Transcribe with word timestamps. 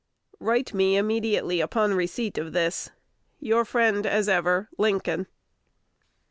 Write 0.39 0.73
me 0.73 0.97
immediately 0.97 1.61
on 1.61 1.91
the 1.91 1.95
receipt 1.95 2.39
of 2.39 2.53
this. 2.53 2.89
Your 3.39 3.63
friend 3.63 4.07
as 4.07 4.27
ever, 4.27 4.67
Lincoln. 4.79 5.27